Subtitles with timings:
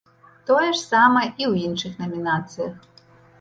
[0.49, 2.73] Тое ж самае і ў іншых намінацыях.